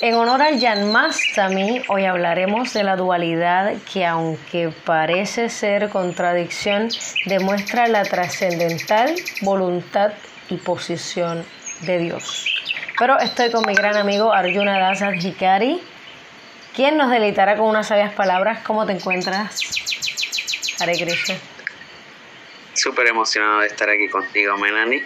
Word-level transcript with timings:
En 0.00 0.14
honor 0.14 0.42
al 0.42 0.60
Janmastami, 0.60 1.82
hoy 1.88 2.04
hablaremos 2.04 2.74
de 2.74 2.84
la 2.84 2.96
dualidad 2.96 3.72
que, 3.90 4.04
aunque 4.04 4.70
parece 4.84 5.48
ser 5.48 5.88
contradicción, 5.88 6.90
demuestra 7.24 7.88
la 7.88 8.02
trascendental 8.02 9.14
voluntad 9.40 10.12
y 10.50 10.58
posición 10.58 11.46
de 11.80 11.98
Dios. 11.98 12.46
Pero 12.98 13.18
estoy 13.18 13.50
con 13.50 13.64
mi 13.66 13.74
gran 13.74 13.96
amigo 13.96 14.34
Arjuna 14.34 14.78
Dasa 14.78 15.14
Hikari, 15.16 15.80
quien 16.74 16.98
nos 16.98 17.10
deleitará 17.10 17.56
con 17.56 17.66
unas 17.66 17.88
sabias 17.88 18.12
palabras. 18.12 18.62
¿Cómo 18.66 18.84
te 18.84 18.92
encuentras, 18.92 19.62
Hare 20.78 20.92
Krishna? 20.92 21.36
Súper 22.74 23.06
emocionado 23.06 23.60
de 23.60 23.68
estar 23.68 23.88
aquí 23.88 24.10
contigo, 24.10 24.58
Melanie. 24.58 25.02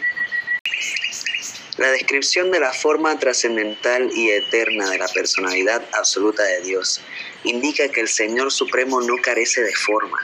La 1.81 1.93
descripción 1.93 2.51
de 2.51 2.61
la 2.61 2.75
forma 2.75 3.19
trascendental 3.19 4.11
y 4.15 4.29
eterna 4.29 4.91
de 4.91 4.99
la 4.99 5.09
personalidad 5.09 5.83
absoluta 5.95 6.43
de 6.43 6.61
Dios 6.61 7.01
indica 7.45 7.89
que 7.89 8.03
el 8.03 8.09
Señor 8.09 8.53
Supremo 8.53 9.01
no 9.01 9.15
carece 9.23 9.63
de 9.63 9.75
forma. 9.75 10.19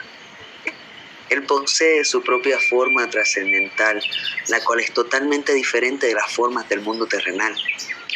Él 1.31 1.47
posee 1.47 2.05
su 2.05 2.21
propia 2.21 2.59
forma 2.59 3.09
trascendental, 3.09 3.99
la 4.49 4.63
cual 4.63 4.81
es 4.81 4.93
totalmente 4.93 5.51
diferente 5.55 6.05
de 6.05 6.13
las 6.13 6.31
formas 6.31 6.69
del 6.69 6.81
mundo 6.81 7.07
terrenal. 7.07 7.55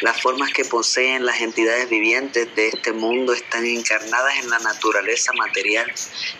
Las 0.02 0.22
formas 0.22 0.52
que 0.52 0.64
poseen 0.64 1.26
las 1.26 1.40
entidades 1.40 1.90
vivientes 1.90 2.54
de 2.54 2.68
este 2.68 2.92
mundo 2.92 3.32
están 3.32 3.66
encarnadas 3.66 4.34
en 4.40 4.50
la 4.50 4.60
naturaleza 4.60 5.32
material 5.32 5.92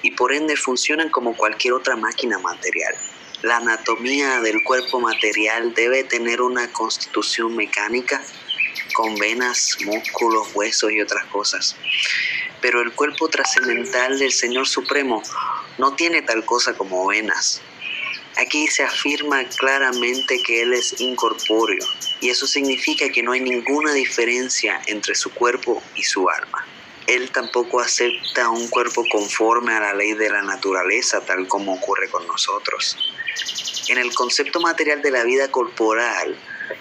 y 0.03 0.13
por 0.13 0.33
ende 0.33 0.55
funcionan 0.55 1.11
como 1.11 1.37
cualquier 1.37 1.75
otra 1.75 1.97
máquina 1.97 2.39
material. 2.39 2.95
La 3.43 3.57
anatomía 3.57 4.41
del 4.41 4.63
cuerpo 4.63 5.01
material 5.01 5.75
debe 5.75 6.05
tener 6.05 6.41
una 6.41 6.73
constitución 6.73 7.57
mecánica 7.57 8.23
con 8.95 9.17
venas, 9.17 9.79
músculos, 9.85 10.49
huesos 10.55 10.93
y 10.93 11.01
otras 11.01 11.25
cosas. 11.27 11.77
Pero 12.61 12.81
el 12.81 12.93
cuerpo 12.93 13.29
trascendental 13.29 14.21
del 14.21 14.33
Señor 14.33 14.69
Supremo 14.69 15.23
no 15.79 15.97
tiene 15.97 16.23
tal 16.23 16.45
cosa 16.45 16.75
como 16.75 17.05
venas. 17.09 17.61
Aquí 18.37 18.69
se 18.69 18.85
afirma 18.85 19.43
claramente 19.45 20.41
que 20.47 20.63
Él 20.63 20.73
es 20.73 21.01
incorpóreo 21.01 21.85
y 22.21 22.31
eso 22.31 22.47
significa 22.47 23.09
que 23.11 23.25
no 23.25 23.33
hay 23.33 23.41
ninguna 23.41 23.93
diferencia 23.93 24.81
entre 24.87 25.17
su 25.17 25.31
cuerpo 25.35 25.83
y 25.97 26.05
su 26.05 26.29
alma. 26.31 26.65
Él 27.07 27.31
tampoco 27.31 27.81
acepta 27.81 28.49
un 28.49 28.69
cuerpo 28.69 29.05
conforme 29.11 29.75
a 29.75 29.81
la 29.81 29.95
ley 29.95 30.13
de 30.13 30.31
la 30.31 30.43
naturaleza 30.43 31.21
tal 31.25 31.49
como 31.49 31.75
ocurre 31.75 32.09
con 32.09 32.27
nosotros. 32.27 32.97
En 33.89 33.99
el 33.99 34.15
concepto 34.15 34.61
material 34.61 35.03
de 35.03 35.11
la 35.11 35.25
vida 35.25 35.51
corporal, 35.51 36.37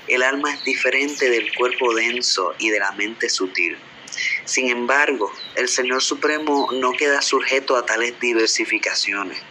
el 0.07 0.23
alma 0.23 0.53
es 0.53 0.63
diferente 0.63 1.29
del 1.29 1.53
cuerpo 1.55 1.93
denso 1.95 2.53
y 2.59 2.69
de 2.69 2.79
la 2.79 2.91
mente 2.91 3.29
sutil. 3.29 3.77
Sin 4.45 4.69
embargo, 4.69 5.31
el 5.55 5.67
Señor 5.67 6.01
Supremo 6.03 6.69
no 6.73 6.91
queda 6.91 7.21
sujeto 7.21 7.75
a 7.75 7.85
tales 7.85 8.19
diversificaciones. 8.19 9.41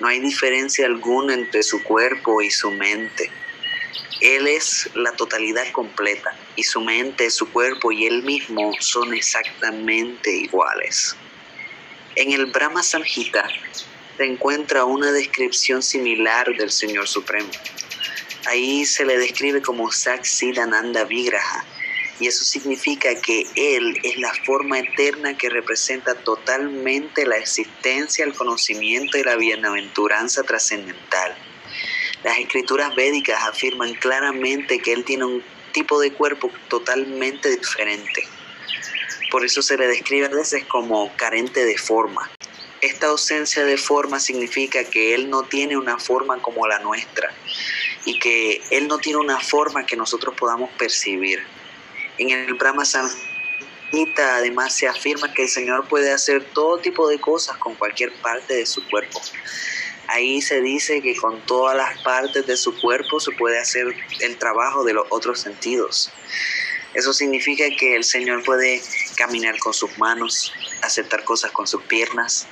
No 0.00 0.08
hay 0.08 0.20
diferencia 0.20 0.86
alguna 0.86 1.34
entre 1.34 1.62
su 1.62 1.82
cuerpo 1.82 2.42
y 2.42 2.50
su 2.50 2.70
mente. 2.70 3.30
Él 4.20 4.46
es 4.46 4.90
la 4.94 5.12
totalidad 5.12 5.70
completa 5.72 6.36
y 6.56 6.62
su 6.62 6.80
mente, 6.80 7.30
su 7.30 7.50
cuerpo 7.50 7.92
y 7.92 8.06
él 8.06 8.22
mismo 8.22 8.72
son 8.80 9.14
exactamente 9.14 10.30
iguales. 10.30 11.16
En 12.14 12.32
el 12.32 12.46
Brahma 12.46 12.82
Samhita 12.82 13.48
se 14.16 14.24
encuentra 14.24 14.84
una 14.84 15.10
descripción 15.12 15.82
similar 15.82 16.46
del 16.56 16.70
Señor 16.70 17.08
Supremo. 17.08 17.50
Ahí 18.46 18.84
se 18.84 19.04
le 19.04 19.18
describe 19.18 19.62
como 19.62 19.90
Saksidananda 19.90 21.04
Vigraha, 21.04 21.64
y 22.20 22.28
eso 22.28 22.44
significa 22.44 23.14
que 23.20 23.46
Él 23.56 23.98
es 24.02 24.16
la 24.18 24.32
forma 24.44 24.78
eterna 24.78 25.36
que 25.36 25.48
representa 25.48 26.14
totalmente 26.14 27.26
la 27.26 27.36
existencia, 27.36 28.24
el 28.24 28.34
conocimiento 28.34 29.18
y 29.18 29.24
la 29.24 29.36
bienaventuranza 29.36 30.42
trascendental. 30.42 31.36
Las 32.24 32.38
escrituras 32.38 32.94
védicas 32.94 33.42
afirman 33.42 33.94
claramente 33.94 34.78
que 34.78 34.92
Él 34.92 35.04
tiene 35.04 35.24
un 35.24 35.42
tipo 35.72 36.00
de 36.00 36.12
cuerpo 36.12 36.50
totalmente 36.68 37.50
diferente. 37.50 38.28
Por 39.30 39.44
eso 39.44 39.62
se 39.62 39.76
le 39.76 39.88
describe 39.88 40.26
a 40.26 40.28
veces 40.28 40.64
como 40.66 41.10
carente 41.16 41.64
de 41.64 41.78
forma. 41.78 42.30
Esta 42.80 43.06
ausencia 43.06 43.64
de 43.64 43.76
forma 43.76 44.20
significa 44.20 44.84
que 44.84 45.14
Él 45.14 45.30
no 45.30 45.44
tiene 45.44 45.76
una 45.76 45.98
forma 45.98 46.40
como 46.42 46.66
la 46.66 46.78
nuestra 46.80 47.32
y 48.04 48.18
que 48.18 48.62
Él 48.70 48.88
no 48.88 48.98
tiene 48.98 49.18
una 49.18 49.40
forma 49.40 49.86
que 49.86 49.96
nosotros 49.96 50.34
podamos 50.36 50.70
percibir. 50.72 51.42
En 52.18 52.30
el 52.30 52.54
Brahma 52.54 52.84
Samhita 52.84 54.36
además 54.36 54.76
se 54.76 54.86
afirma 54.86 55.32
que 55.32 55.42
el 55.42 55.48
Señor 55.48 55.88
puede 55.88 56.12
hacer 56.12 56.44
todo 56.52 56.78
tipo 56.78 57.08
de 57.08 57.20
cosas 57.20 57.56
con 57.56 57.74
cualquier 57.74 58.12
parte 58.20 58.54
de 58.54 58.66
su 58.66 58.86
cuerpo. 58.88 59.20
Ahí 60.12 60.42
se 60.42 60.60
dice 60.60 61.00
que 61.00 61.16
con 61.16 61.40
todas 61.46 61.74
las 61.74 62.02
partes 62.02 62.46
de 62.46 62.58
su 62.58 62.78
cuerpo 62.78 63.18
se 63.18 63.32
puede 63.32 63.58
hacer 63.58 63.86
el 64.20 64.36
trabajo 64.36 64.84
de 64.84 64.92
los 64.92 65.06
otros 65.08 65.40
sentidos. 65.40 66.12
Eso 66.92 67.14
significa 67.14 67.64
que 67.78 67.96
el 67.96 68.04
Señor 68.04 68.44
puede 68.44 68.82
caminar 69.16 69.58
con 69.58 69.72
sus 69.72 69.96
manos, 69.96 70.52
aceptar 70.82 71.24
cosas 71.24 71.50
con 71.52 71.66
sus 71.66 71.82
piernas, 71.84 72.46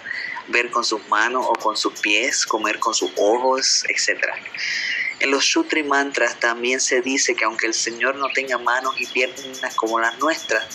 ver 0.49 0.71
con 0.71 0.85
sus 0.85 1.07
manos 1.09 1.45
o 1.47 1.53
con 1.53 1.77
sus 1.77 2.01
pies, 2.01 2.47
comer 2.47 2.79
con 2.79 2.95
sus 2.95 3.11
ojos, 3.17 3.85
etc. 3.91 4.25
En 5.19 5.31
los 5.31 5.45
Sutri 5.45 5.83
Mantras 5.83 6.41
también 6.41 6.81
se 6.81 7.03
dice 7.03 7.35
que 7.35 7.45
aunque 7.45 7.67
el 7.67 7.75
Señor 7.75 8.17
no 8.17 8.29
tenga 8.33 8.57
manos 8.57 8.99
y 8.99 9.05
piernas 9.05 9.77
como 9.77 10.01
las 10.01 10.19
nuestras, 10.19 10.67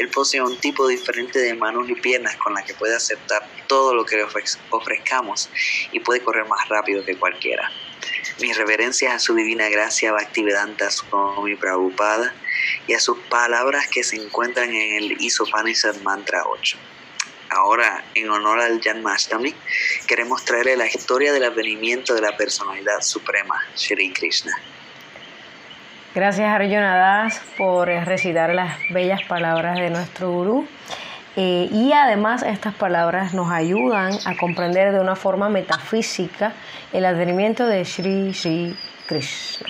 Él 0.00 0.08
posee 0.08 0.40
un 0.40 0.56
tipo 0.56 0.88
diferente 0.88 1.38
de 1.38 1.52
manos 1.52 1.90
y 1.90 1.94
piernas 1.94 2.34
con 2.36 2.54
las 2.54 2.64
que 2.64 2.72
puede 2.72 2.96
aceptar 2.96 3.46
todo 3.66 3.92
lo 3.92 4.06
que 4.06 4.16
le 4.16 4.24
ofrezcamos 4.70 5.50
y 5.92 6.00
puede 6.00 6.22
correr 6.22 6.46
más 6.46 6.66
rápido 6.70 7.04
que 7.04 7.18
cualquiera. 7.18 7.70
Mis 8.40 8.56
reverencias 8.56 9.12
a 9.12 9.18
su 9.18 9.34
divina 9.34 9.68
gracia 9.68 10.12
Bhaktivedanta 10.12 10.88
mi 11.44 11.54
Prabhupada 11.54 12.32
y 12.86 12.94
a 12.94 12.98
sus 12.98 13.18
palabras 13.28 13.88
que 13.88 14.02
se 14.02 14.16
encuentran 14.16 14.72
en 14.74 15.02
el 15.02 15.20
Isopanishad 15.20 15.96
Mantra 15.96 16.44
8. 16.46 16.78
Ahora, 17.50 18.02
en 18.14 18.30
honor 18.30 18.58
al 18.58 18.80
Janmashtami, 18.80 19.54
queremos 20.06 20.46
traerle 20.46 20.78
la 20.78 20.86
historia 20.86 21.34
del 21.34 21.44
advenimiento 21.44 22.14
de 22.14 22.22
la 22.22 22.38
personalidad 22.38 23.02
suprema, 23.02 23.62
Shri 23.76 24.14
Krishna. 24.14 24.56
Gracias 26.12 26.48
Arjuna 26.48 26.96
Das 26.96 27.40
por 27.56 27.86
recitar 27.86 28.52
las 28.52 28.76
bellas 28.90 29.20
palabras 29.28 29.78
de 29.78 29.90
nuestro 29.90 30.32
gurú. 30.32 30.66
Eh, 31.36 31.68
y 31.70 31.92
además 31.92 32.42
estas 32.42 32.74
palabras 32.74 33.32
nos 33.32 33.52
ayudan 33.52 34.14
a 34.24 34.36
comprender 34.36 34.92
de 34.92 34.98
una 34.98 35.14
forma 35.14 35.48
metafísica 35.48 36.52
el 36.92 37.04
advenimiento 37.04 37.64
de 37.64 37.84
Shri 37.84 38.32
Shri 38.32 38.76
Krishna. 39.06 39.68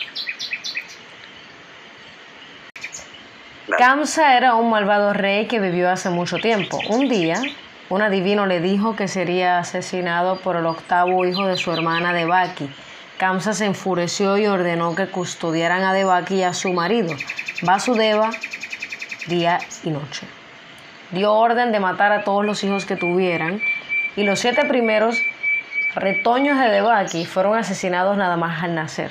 Kamsa 3.76 4.38
era 4.38 4.54
un 4.54 4.70
malvado 4.70 5.12
rey 5.12 5.46
que 5.46 5.60
vivió 5.60 5.90
hace 5.90 6.08
mucho 6.08 6.38
tiempo. 6.38 6.80
Un 6.88 7.10
día, 7.10 7.42
un 7.90 8.00
adivino 8.00 8.46
le 8.46 8.60
dijo 8.60 8.96
que 8.96 9.08
sería 9.08 9.58
asesinado 9.58 10.40
por 10.40 10.56
el 10.56 10.64
octavo 10.64 11.26
hijo 11.26 11.44
de 11.44 11.58
su 11.58 11.70
hermana 11.70 12.14
Devaki. 12.14 12.70
Kamsa 13.20 13.53
se 13.53 13.66
enfureció 13.66 14.38
y 14.38 14.47
ordenó 14.47 14.94
que 14.94 15.08
custodiaran 15.08 15.82
a 15.82 15.92
Devaki 15.92 16.36
y 16.36 16.42
a 16.42 16.54
su 16.54 16.72
marido, 16.72 17.14
Vasudeva, 17.60 18.31
día 19.26 19.58
y 19.84 19.91
noche. 19.91 20.26
Dio 21.10 21.34
orden 21.34 21.70
de 21.70 21.80
matar 21.80 22.12
a 22.12 22.25
todos 22.25 22.47
los 22.47 22.64
hijos 22.64 22.86
que 22.86 22.97
tuvieran 22.97 23.60
y 24.16 24.25
los 24.25 24.41
siete 24.41 24.64
primeros 24.64 25.20
retoños 25.94 26.59
de 26.59 26.70
Devaki 26.70 27.26
fueron 27.26 27.59
asesinados 27.59 28.16
nada 28.16 28.38
más 28.38 28.64
al 28.64 28.75
nacer. 28.75 29.10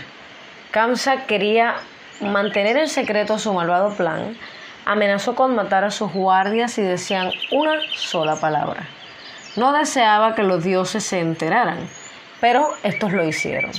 Kamsa 0.72 1.28
quería 1.28 1.76
mantener 2.20 2.78
en 2.78 2.88
secreto 2.88 3.38
su 3.38 3.54
malvado 3.54 3.94
plan, 3.94 4.36
amenazó 4.86 5.36
con 5.36 5.54
matar 5.54 5.84
a 5.84 5.92
sus 5.92 6.12
guardias 6.12 6.80
y 6.80 6.82
decían 6.82 7.30
una 7.52 7.76
sola 7.96 8.38
palabra. 8.38 8.88
No 9.56 9.72
deseaba 9.72 10.34
que 10.34 10.42
los 10.42 10.64
dioses 10.64 11.04
se 11.04 11.20
enteraran, 11.20 11.88
pero 12.42 12.70
estos 12.84 13.12
lo 13.12 13.24
hicieron. 13.24 13.72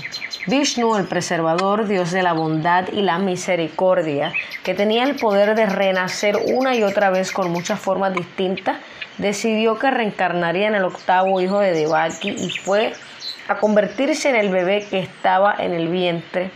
Vishnu, 0.47 0.97
el 0.97 1.07
preservador, 1.07 1.87
Dios 1.87 2.11
de 2.11 2.23
la 2.23 2.33
bondad 2.33 2.89
y 2.93 3.03
la 3.03 3.19
misericordia, 3.19 4.33
que 4.65 4.75
tenía 4.75 5.05
el 5.05 5.17
poder 5.17 5.55
de 5.55 5.67
renacer 5.67 6.39
una 6.55 6.75
y 6.75 6.83
otra 6.83 7.11
vez 7.11 7.33
con 7.33 7.51
muchas 7.51 7.79
formas 7.79 8.15
distintas, 8.15 8.79
decidió 9.19 9.79
que 9.79 9.91
reencarnaría 9.91 10.69
en 10.69 10.75
el 10.75 10.85
octavo 10.85 11.41
hijo 11.41 11.61
de 11.61 11.73
Devaki 11.73 12.31
y 12.31 12.51
fue 12.51 12.93
a 13.49 13.57
convertirse 13.57 14.31
en 14.31 14.37
el 14.37 14.49
bebé 14.49 14.87
que 14.89 15.01
estaba 15.01 15.55
en 15.59 15.73
el 15.73 15.89
vientre 15.89 16.51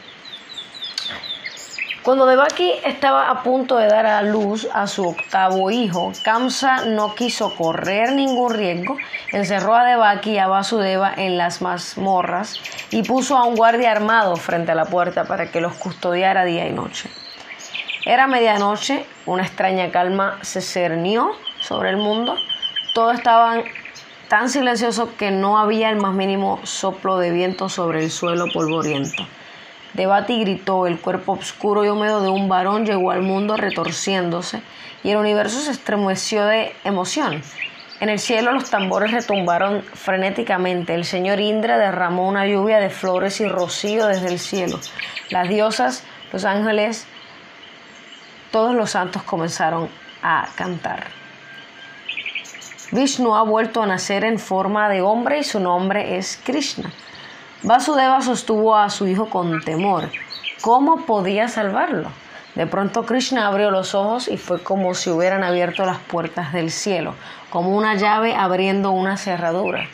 cuando 2.05 2.27
Devaki 2.27 2.71
estaba 2.85 3.31
a 3.31 3.43
punto 3.43 3.79
de 3.79 3.89
dar 3.89 4.05
a 4.05 4.21
luz 4.21 4.69
a 4.75 4.87
su 4.87 5.09
octavo 5.09 5.71
hijo, 5.71 6.13
Kamsa 6.23 6.85
no 6.85 7.15
quiso 7.15 7.55
correr 7.57 8.13
ningún 8.13 8.53
riesgo, 8.53 8.99
encerró 9.33 9.75
a 9.75 9.85
Devaki 9.85 10.33
y 10.33 10.39
a 10.39 10.47
Vasudeva 10.47 11.15
en 11.17 11.39
las 11.39 11.63
mazmorras 11.63 12.61
y 12.91 13.05
puso 13.05 13.39
a 13.39 13.45
un 13.45 13.57
guardia 13.57 13.91
armado 13.91 14.37
frente 14.37 14.73
a 14.73 14.75
la 14.75 14.85
puerta 14.85 15.25
para 15.25 15.51
que 15.51 15.63
los 15.63 15.75
custodiara 15.77 16.45
día 16.45 16.69
y 16.69 16.73
noche. 16.73 17.09
Era 18.05 18.27
medianoche, 18.27 19.07
una 19.25 19.45
extraña 19.45 19.91
calma 19.91 20.39
se 20.43 20.61
cernió 20.61 21.31
sobre 21.61 21.89
el 21.89 21.97
mundo. 21.97 22.37
Todo 22.93 23.13
estaba 23.13 23.63
tan 24.29 24.51
silencioso 24.51 25.17
que 25.17 25.31
no 25.31 25.59
había 25.59 25.89
el 25.89 25.97
más 25.97 26.13
mínimo 26.13 26.61
soplo 26.65 27.17
de 27.17 27.31
viento 27.31 27.71
sobre 27.71 28.05
el 28.05 28.11
suelo 28.11 28.45
polvoriento. 28.53 29.27
Debati 29.95 30.41
gritó, 30.41 30.87
el 30.87 31.01
cuerpo 31.01 31.33
oscuro 31.33 31.85
y 31.85 31.89
húmedo 31.89 32.21
de 32.21 32.29
un 32.29 32.49
varón 32.49 32.85
llegó 32.85 33.13
al 33.13 33.23
mundo 33.23 33.57
retorciéndose 33.57 34.61
y 35.05 35.11
el 35.11 35.19
universo 35.19 35.61
se 35.61 35.71
estremeció 35.71 36.45
de 36.47 36.75
emoción. 36.83 37.43
En 38.01 38.09
el 38.09 38.19
cielo 38.19 38.53
los 38.53 38.71
tambores 38.71 39.13
retumbaron 39.13 39.83
frenéticamente. 39.83 40.95
El 40.95 41.05
señor 41.05 41.39
Indra 41.39 41.79
derramó 41.79 42.29
una 42.29 42.45
lluvia 42.47 42.79
de 42.81 42.91
flores 42.91 43.41
y 43.41 43.47
rocío 43.47 44.07
desde 44.07 44.29
el 44.29 44.41
cielo. 44.41 44.81
Las 45.31 45.49
diosas, 45.49 46.05
los 46.33 46.45
ángeles, 46.45 47.07
todos 48.51 48.75
los 48.75 48.91
santos 48.91 49.23
comenzaron 49.23 49.89
a 50.23 50.49
cantar. 50.57 51.07
Vishnu 52.91 53.35
ha 53.35 53.43
vuelto 53.45 53.83
a 53.83 53.87
nacer 53.87 54.25
en 54.25 54.39
forma 54.39 54.89
de 54.89 55.01
hombre 55.01 55.39
y 55.39 55.45
su 55.45 55.61
nombre 55.61 56.17
es 56.17 56.41
Krishna. 56.45 56.93
Vasudeva 57.65 58.21
sostuvo 58.21 58.77
a 58.77 58.91
su 58.91 59.07
hijo 59.07 59.31
con 59.31 59.63
temor. 59.63 60.11
¿Cómo 60.61 61.07
podía 61.07 61.49
salvarlo? 61.49 62.11
De 62.55 62.67
pronto 62.67 63.07
Krishna 63.07 63.47
abrió 63.47 63.71
los 63.71 63.95
ojos 63.95 64.29
y 64.29 64.37
fue 64.37 64.63
como 64.63 64.93
si 64.93 65.09
hubieran 65.09 65.43
abierto 65.43 65.87
las 65.87 65.97
puertas 65.97 66.53
del 66.53 66.71
cielo, 66.71 67.15
como 67.49 67.75
una 67.75 67.95
llave 67.95 68.35
abriendo 68.35 68.91
una 68.91 69.17
cerradura. 69.17 69.89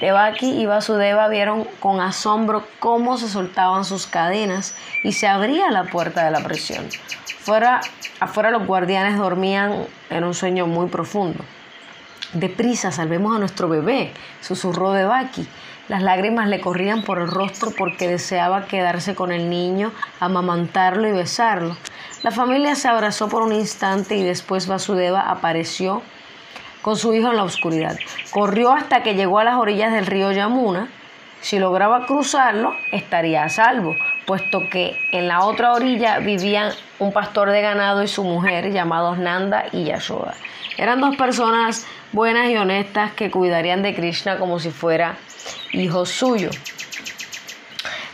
Devaki 0.00 0.48
y 0.48 0.64
Vasudeva 0.64 1.28
vieron 1.28 1.64
con 1.78 2.00
asombro 2.00 2.64
cómo 2.78 3.18
se 3.18 3.28
soltaban 3.28 3.84
sus 3.84 4.06
cadenas 4.06 4.74
y 5.04 5.12
se 5.12 5.28
abría 5.28 5.70
la 5.70 5.84
puerta 5.84 6.24
de 6.24 6.30
la 6.30 6.40
prisión. 6.40 6.88
Fuera, 7.40 7.82
afuera 8.18 8.50
los 8.50 8.66
guardianes 8.66 9.18
dormían 9.18 9.84
en 10.08 10.24
un 10.24 10.32
sueño 10.32 10.66
muy 10.66 10.86
profundo. 10.88 11.44
Deprisa, 12.32 12.92
salvemos 12.92 13.36
a 13.36 13.38
nuestro 13.38 13.68
bebé, 13.68 14.14
susurró 14.40 14.92
Devaki. 14.92 15.46
Las 15.88 16.02
lágrimas 16.02 16.48
le 16.48 16.60
corrían 16.60 17.02
por 17.02 17.18
el 17.18 17.28
rostro 17.28 17.70
porque 17.76 18.06
deseaba 18.06 18.66
quedarse 18.66 19.14
con 19.14 19.32
el 19.32 19.48
niño, 19.48 19.90
amamantarlo 20.20 21.08
y 21.08 21.12
besarlo. 21.12 21.78
La 22.22 22.30
familia 22.30 22.74
se 22.74 22.88
abrazó 22.88 23.28
por 23.30 23.42
un 23.42 23.54
instante 23.54 24.14
y 24.14 24.22
después 24.22 24.66
Vasudeva 24.66 25.30
apareció 25.30 26.02
con 26.82 26.96
su 26.96 27.14
hijo 27.14 27.30
en 27.30 27.36
la 27.36 27.44
oscuridad. 27.44 27.96
Corrió 28.32 28.72
hasta 28.72 29.02
que 29.02 29.14
llegó 29.14 29.38
a 29.38 29.44
las 29.44 29.56
orillas 29.56 29.92
del 29.92 30.04
río 30.04 30.30
Yamuna. 30.30 30.88
Si 31.40 31.58
lograba 31.58 32.04
cruzarlo, 32.04 32.74
estaría 32.92 33.44
a 33.44 33.48
salvo, 33.48 33.96
puesto 34.26 34.68
que 34.70 34.98
en 35.12 35.26
la 35.26 35.44
otra 35.44 35.72
orilla 35.72 36.18
vivían 36.18 36.72
un 36.98 37.12
pastor 37.12 37.50
de 37.50 37.62
ganado 37.62 38.02
y 38.02 38.08
su 38.08 38.24
mujer 38.24 38.72
llamados 38.72 39.16
Nanda 39.16 39.66
y 39.72 39.84
Yashoda. 39.84 40.34
Eran 40.76 41.00
dos 41.00 41.16
personas 41.16 41.86
buenas 42.12 42.50
y 42.50 42.56
honestas 42.56 43.12
que 43.12 43.30
cuidarían 43.30 43.82
de 43.82 43.94
Krishna 43.94 44.38
como 44.38 44.58
si 44.58 44.70
fuera 44.70 45.16
hijo 45.72 46.06
suyo. 46.06 46.50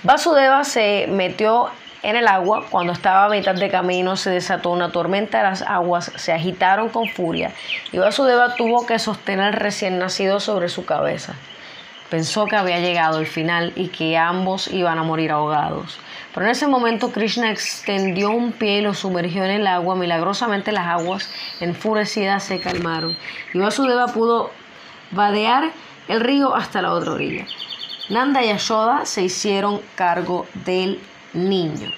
Vasudeva 0.03 0.65
se 0.65 1.07
metió 1.09 1.71
en 2.05 2.17
el 2.17 2.29
agua. 2.29 2.67
Cuando 2.71 2.93
estaba 2.93 3.25
a 3.25 3.29
mitad 3.29 3.55
de 3.55 3.71
camino 3.71 4.17
se 4.17 4.31
desató 4.31 4.71
una 4.71 4.93
tormenta, 4.93 5.43
las 5.43 5.63
aguas 5.63 6.13
se 6.17 6.33
agitaron 6.33 6.91
con 6.91 7.09
furia 7.09 7.53
y 7.91 7.99
Vasudeva 7.99 8.55
tuvo 8.55 8.87
que 8.87 8.99
sostener 8.99 9.47
al 9.47 9.53
recién 9.55 9.99
nacido 9.99 10.39
sobre 10.39 10.69
su 10.69 10.85
cabeza. 10.85 11.35
Pensó 12.11 12.45
que 12.45 12.57
había 12.57 12.79
llegado 12.81 13.19
el 13.19 13.27
final 13.27 13.73
y 13.75 13.89
que 13.89 14.19
ambos 14.19 14.69
iban 14.69 14.99
a 14.99 15.03
morir 15.03 15.33
ahogados. 15.33 15.99
Pero 16.35 16.47
en 16.47 16.53
ese 16.53 16.67
momento 16.67 17.11
Krishna 17.11 17.51
extendió 17.51 18.31
un 18.31 18.53
pie 18.53 18.79
y 18.79 18.83
lo 18.83 18.93
sumergió 18.93 19.45
en 19.45 19.53
el 19.53 19.67
agua. 19.67 19.97
Milagrosamente 19.97 20.71
las 20.71 20.87
aguas 20.87 21.31
enfurecidas 21.61 22.45
se 22.45 22.61
calmaron 22.61 23.17
y 23.55 23.59
Vasudeva 23.59 24.09
pudo 24.09 24.51
vadear 25.13 25.71
el 26.09 26.21
río 26.21 26.55
hasta 26.55 26.83
la 26.83 26.93
otra 26.93 27.13
orilla. 27.13 27.47
Nanda 28.11 28.43
y 28.43 28.49
Yashoda 28.49 29.07
se 29.07 29.23
hicieron 29.23 29.81
cargo 29.95 30.47
del 30.67 31.01
niño. 31.33 31.91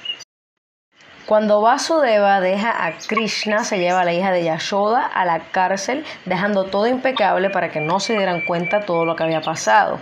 Cuando 1.26 1.60
Vasudeva 1.60 2.40
deja 2.40 2.86
a 2.86 2.92
Krishna, 2.98 3.64
se 3.64 3.80
lleva 3.80 4.02
a 4.02 4.04
la 4.04 4.12
hija 4.12 4.30
de 4.30 4.44
Yashoda 4.44 5.04
a 5.04 5.24
la 5.24 5.40
cárcel, 5.50 6.04
dejando 6.24 6.66
todo 6.66 6.86
impecable 6.86 7.50
para 7.50 7.70
que 7.70 7.80
no 7.80 7.98
se 7.98 8.16
dieran 8.16 8.42
cuenta 8.42 8.82
todo 8.82 9.04
lo 9.04 9.16
que 9.16 9.24
había 9.24 9.40
pasado. 9.40 9.98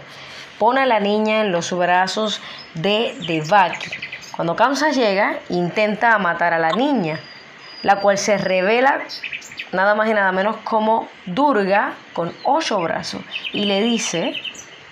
Pone 0.59 0.83
a 0.83 0.87
la 0.87 1.01
niña 1.01 1.41
en 1.41 1.51
los 1.51 1.73
brazos 1.73 2.43
de 2.75 3.17
Devaki. 3.27 3.91
Cuando 4.37 4.55
Kamsa 4.55 4.91
llega, 4.91 5.39
intenta 5.49 6.19
matar 6.19 6.53
a 6.53 6.59
la 6.59 6.73
niña, 6.73 7.19
la 7.83 8.01
cual 8.01 8.19
se 8.19 8.37
revela 8.37 9.01
nada 9.73 9.95
más 9.95 10.09
y 10.09 10.15
nada 10.15 10.33
menos 10.33 10.57
como 10.65 11.09
Durga 11.27 11.95
con 12.13 12.33
ocho 12.45 12.81
brazos 12.81 13.23
y 13.53 13.65
le 13.65 13.83
dice, 13.83 14.35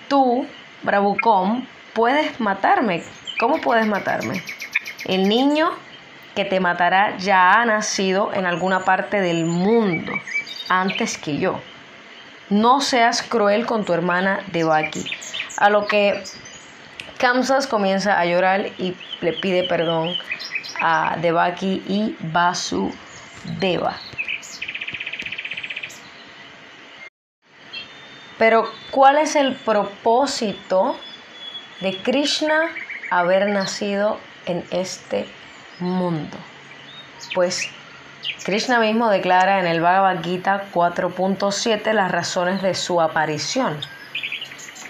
tú, 0.07 0.47
Bravucón, 0.83 1.67
puedes 1.93 2.39
matarme. 2.39 3.03
¿Cómo 3.39 3.61
puedes 3.61 3.87
matarme? 3.87 4.43
El 5.05 5.27
niño 5.27 5.69
que 6.35 6.45
te 6.45 6.59
matará 6.59 7.17
ya 7.17 7.53
ha 7.53 7.65
nacido 7.65 8.31
en 8.33 8.45
alguna 8.45 8.79
parte 8.79 9.21
del 9.21 9.45
mundo 9.45 10.11
antes 10.69 11.17
que 11.17 11.37
yo. 11.37 11.59
No 12.49 12.81
seas 12.81 13.23
cruel 13.23 13.65
con 13.65 13.85
tu 13.85 13.93
hermana 13.93 14.39
Devaki. 14.51 15.05
A 15.57 15.69
lo 15.69 15.87
que 15.87 16.23
Kamsas 17.17 17.67
comienza 17.67 18.19
a 18.19 18.25
llorar 18.25 18.67
y 18.77 18.95
le 19.21 19.33
pide 19.33 19.63
perdón 19.63 20.09
a 20.81 21.15
Devaki 21.21 21.83
y 21.87 22.15
Vasudeva. 22.19 23.95
Pero 28.37 28.69
¿cuál 28.91 29.17
es 29.17 29.35
el 29.35 29.55
propósito 29.55 30.97
de 31.81 31.97
Krishna 31.97 32.69
haber 33.11 33.47
nacido 33.49 34.17
en 34.45 34.63
este 34.71 35.27
mundo? 35.79 36.37
Pues 37.35 37.69
Krishna 38.43 38.79
mismo 38.79 39.09
declara 39.09 39.59
en 39.59 39.67
el 39.67 39.81
Bhagavad 39.81 40.23
Gita 40.23 40.65
4.7 40.73 41.93
las 41.93 42.11
razones 42.11 42.61
de 42.61 42.73
su 42.73 42.99
aparición. 42.99 43.79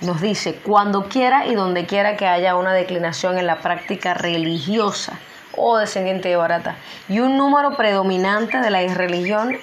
Nos 0.02 0.22
dice, 0.22 0.56
cuando 0.56 1.08
quiera 1.08 1.46
y 1.46 1.56
donde 1.56 1.86
quiera 1.86 2.18
que 2.18 2.28
haya 2.28 2.56
una 2.56 2.74
declinación 2.74 3.38
en 3.38 3.48
la 3.48 3.60
práctica 3.60 4.14
religiosa 4.14 5.20
o 5.56 5.78
descendiente 5.78 6.30
de 6.30 6.36
Bharata 6.36 6.76
y 7.08 7.20
un 7.20 7.38
número 7.38 7.78
predominante 7.78 8.60
de 8.60 8.70
la 8.70 8.84
irreligión 8.84 9.56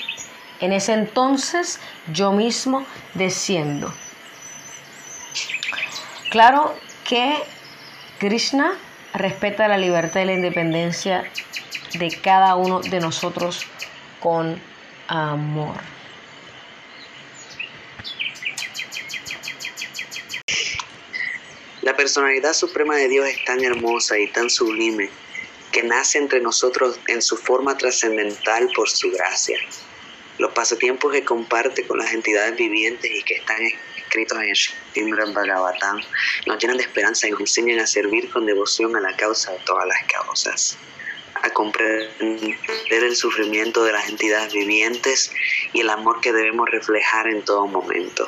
en 0.61 0.73
ese 0.73 0.93
entonces 0.93 1.81
yo 2.12 2.33
mismo 2.33 2.85
desciendo. 3.14 3.93
Claro 6.31 6.75
que 7.05 7.35
Krishna 8.19 8.79
respeta 9.14 9.67
la 9.67 9.79
libertad 9.79 10.21
y 10.21 10.26
la 10.26 10.35
independencia 10.35 11.29
de 11.95 12.11
cada 12.23 12.55
uno 12.55 12.81
de 12.81 13.00
nosotros 13.00 13.67
con 14.21 14.62
amor. 15.09 15.76
La 21.83 21.97
personalidad 21.97 22.52
suprema 22.52 22.95
de 22.95 23.09
Dios 23.09 23.26
es 23.26 23.45
tan 23.45 23.64
hermosa 23.64 24.19
y 24.19 24.29
tan 24.29 24.50
sublime 24.50 25.11
que 25.73 25.83
nace 25.83 26.19
entre 26.19 26.40
nosotros 26.40 27.00
en 27.09 27.23
su 27.23 27.37
forma 27.37 27.76
trascendental 27.76 28.69
por 28.75 28.88
su 28.88 29.11
gracia 29.11 29.59
los 30.40 30.52
pasatiempos 30.52 31.12
que 31.12 31.23
comparte 31.23 31.87
con 31.87 31.99
las 31.99 32.12
entidades 32.14 32.56
vivientes 32.56 33.11
y 33.11 33.23
que 33.23 33.35
están 33.35 33.59
escritos 33.97 34.38
en 34.42 34.56
Srimad 34.56 35.35
Bhagavatam 35.35 36.00
nos 36.47 36.59
llenan 36.59 36.78
de 36.78 36.85
esperanza 36.85 37.28
y 37.28 37.30
nos 37.30 37.40
enseñan 37.40 37.78
a 37.78 37.87
servir 37.87 38.30
con 38.30 38.47
devoción 38.47 38.97
a 38.97 39.00
la 39.00 39.14
causa 39.16 39.52
de 39.52 39.59
todas 39.66 39.87
las 39.87 40.02
causas, 40.04 40.78
a 41.42 41.50
comprender 41.50 42.56
el 42.90 43.16
sufrimiento 43.16 43.85
de 43.85 43.92
las 43.92 44.09
entidades 44.09 44.54
vivientes 44.54 45.30
y 45.75 45.80
el 45.80 45.90
amor 45.90 46.20
que 46.23 46.32
debemos 46.32 46.70
reflejar 46.70 47.28
en 47.28 47.44
todo 47.44 47.66
momento. 47.66 48.26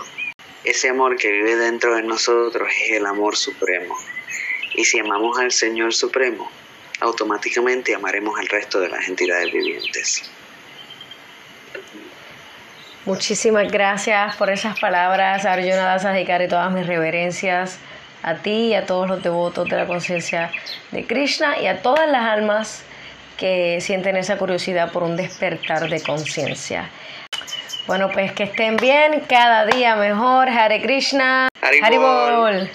Ese 0.65 0.91
amor 0.91 1.17
que 1.17 1.33
vive 1.33 1.57
dentro 1.57 1.97
de 1.97 2.03
nosotros 2.03 2.69
es 2.85 2.93
el 2.93 3.07
amor 3.07 3.37
supremo. 3.37 3.97
Y 4.75 4.85
si 4.85 4.99
amamos 4.99 5.39
al 5.39 5.51
Señor 5.51 5.93
Supremo, 5.93 6.51
automáticamente 7.01 7.95
amaremos 7.95 8.39
al 8.39 8.49
resto 8.49 8.81
de 8.81 8.91
las 8.91 9.09
entidades 9.09 9.51
vivientes. 9.53 10.31
Muchísimas 13.05 13.71
gracias 13.73 14.37
por 14.37 14.49
esas 14.49 14.79
palabras, 14.79 15.45
Arjuna 15.45 15.77
Dasa 15.77 16.21
y 16.21 16.49
todas 16.49 16.71
mis 16.71 16.87
reverencias 16.87 17.81
a 18.23 18.35
ti 18.37 18.69
y 18.69 18.75
a 18.75 18.87
todos 18.87 19.09
los 19.09 19.21
devotos 19.21 19.69
de 19.69 19.77
la 19.77 19.87
conciencia 19.87 20.53
de 20.93 21.05
Krishna 21.05 21.59
y 21.59 21.67
a 21.67 21.83
todas 21.83 22.09
las 22.09 22.23
almas 22.23 22.85
que 23.37 23.81
sienten 23.81 24.17
esa 24.17 24.39
curiosidad 24.39 24.93
por 24.93 25.03
un 25.03 25.17
despertar 25.17 25.89
de 25.89 26.01
conciencia. 26.01 26.91
Bueno, 27.89 28.09
pues 28.13 28.31
que 28.31 28.45
estén 28.45 28.77
bien, 28.77 29.25
cada 29.29 29.67
día 29.67 29.97
mejor. 29.97 30.49
Hare 30.49 30.81
Krishna. 30.81 31.49
Haribol. 31.61 32.71